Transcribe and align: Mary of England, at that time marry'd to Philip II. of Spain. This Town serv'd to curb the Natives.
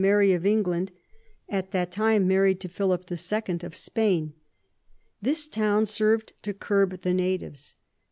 Mary 0.01 0.33
of 0.33 0.47
England, 0.47 0.91
at 1.47 1.69
that 1.69 1.91
time 1.91 2.27
marry'd 2.27 2.59
to 2.59 2.67
Philip 2.67 3.05
II. 3.11 3.59
of 3.61 3.75
Spain. 3.75 4.33
This 5.21 5.47
Town 5.47 5.85
serv'd 5.85 6.33
to 6.41 6.55
curb 6.55 7.01
the 7.01 7.13
Natives. 7.13 7.75